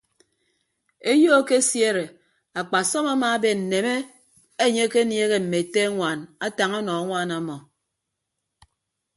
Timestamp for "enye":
4.63-4.81